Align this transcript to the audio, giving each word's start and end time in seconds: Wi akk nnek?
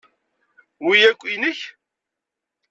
Wi 0.85 0.97
akk 1.09 1.21
nnek? 1.33 1.59